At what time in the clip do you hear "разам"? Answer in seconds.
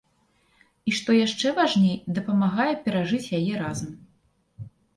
3.63-3.95